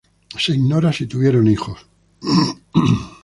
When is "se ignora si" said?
0.39-1.05